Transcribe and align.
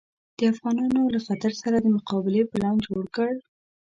د 0.37 0.39
افغانانو 0.53 1.01
له 1.13 1.19
خطر 1.27 1.51
سره 1.63 1.77
د 1.81 1.87
مقابلې 1.97 2.43
پلان 2.51 2.75
جوړ 2.87 3.03
کړ. 3.15 3.31